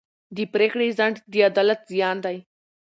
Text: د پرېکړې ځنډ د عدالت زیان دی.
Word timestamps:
د 0.35 0.37
پرېکړې 0.53 0.87
ځنډ 0.97 1.15
د 1.31 1.33
عدالت 1.49 1.79
زیان 1.93 2.17
دی. 2.25 2.37